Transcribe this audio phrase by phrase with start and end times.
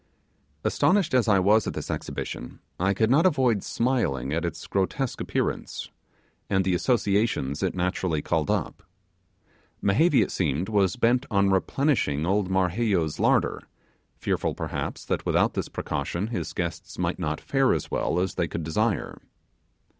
[0.63, 5.21] Astonished as I was at this exhibition, I could not avoid smiling at its grotesque
[5.21, 5.91] appearance,
[6.49, 8.81] and the associations it naturally called up.
[9.79, 13.61] Mehevi, it seemed, was bent on replenishing old Marheyo's larder,
[14.17, 18.47] fearful perhaps that without this precaution his guests might not fare as well as they
[18.47, 19.19] could desire.